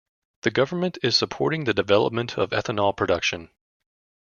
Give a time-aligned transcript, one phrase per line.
[0.41, 3.51] The government is supporting the development of ethanol production.